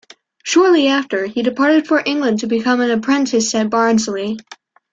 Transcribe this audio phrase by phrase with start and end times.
[0.43, 4.39] Shortly after, he departed for England to be an apprentice at Barnsley.